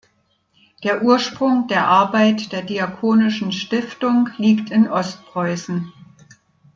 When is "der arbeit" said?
1.67-2.51